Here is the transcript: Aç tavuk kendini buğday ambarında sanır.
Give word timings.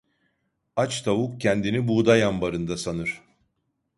Aç 0.75 1.01
tavuk 1.01 1.41
kendini 1.41 1.87
buğday 1.87 2.23
ambarında 2.23 2.77
sanır. 2.77 3.21